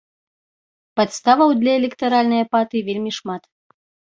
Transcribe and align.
Падставаў 0.99 1.49
для 1.61 1.71
электаральнай 1.81 2.41
апатыі 2.49 2.85
вельмі 2.89 3.11
шмат. 3.19 3.43